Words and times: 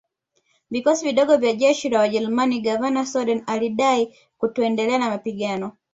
vikosi 0.71 1.05
vidogo 1.05 1.37
vya 1.37 1.53
jeshi 1.53 1.89
la 1.89 1.99
wajerumani 1.99 2.61
Gavana 2.61 3.05
Soden 3.05 3.43
alidai 3.47 4.17
kutoendelea 4.37 4.97
na 4.97 5.09
mapigano 5.09 5.77